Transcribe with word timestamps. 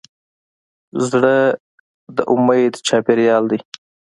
زړه 1.09 1.35
د 2.15 2.17
امید 2.33 2.73
چاپېریال 2.87 3.43
دی. 3.51 3.59